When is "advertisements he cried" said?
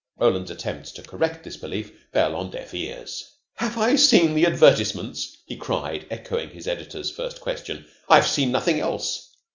4.47-6.07